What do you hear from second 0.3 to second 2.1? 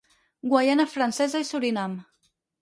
Guaiana Francesa i Surinam.